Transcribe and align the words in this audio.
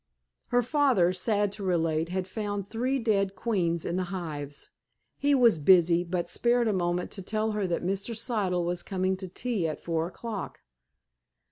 Her 0.47 0.63
father, 0.63 1.13
sad 1.13 1.51
to 1.51 1.63
relate, 1.63 2.09
had 2.09 2.25
found 2.25 2.67
three 2.67 2.97
dead 2.97 3.35
queens 3.35 3.85
in 3.85 3.97
the 3.97 4.05
hives. 4.05 4.71
He 5.15 5.35
was 5.35 5.59
busy, 5.59 6.03
but 6.03 6.27
spared 6.27 6.67
a 6.67 6.73
moment 6.73 7.11
to 7.11 7.21
tell 7.21 7.51
her 7.51 7.67
that 7.67 7.85
Mr. 7.85 8.15
Siddle 8.17 8.65
was 8.65 8.81
coming 8.81 9.15
to 9.17 9.27
tea 9.27 9.67
at 9.67 9.79
four 9.79 10.07
o'clock. 10.07 10.61